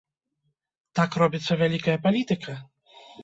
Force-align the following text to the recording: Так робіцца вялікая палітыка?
Так 0.99 1.17
робіцца 1.23 1.57
вялікая 1.61 1.97
палітыка? 2.09 2.57